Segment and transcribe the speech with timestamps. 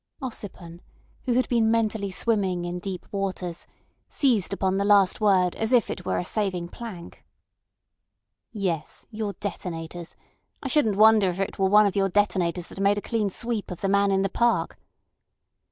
[0.19, 0.79] Ossipon,
[1.25, 3.67] who had been mentally swimming in deep waters,
[4.09, 7.23] seized upon the last word as if it were a saving plank.
[8.51, 9.05] "Yes.
[9.11, 10.15] Your detonators.
[10.63, 13.69] I shouldn't wonder if it weren't one of your detonators that made a clean sweep
[13.69, 14.75] of the man in the park."